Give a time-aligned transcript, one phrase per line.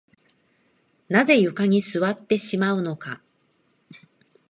[1.09, 3.21] なぜ床に座ってしまうのか